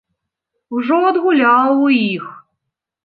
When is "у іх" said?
1.89-2.25